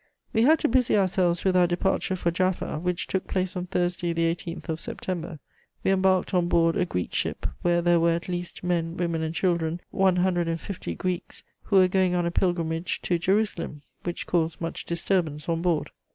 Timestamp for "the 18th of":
4.13-4.79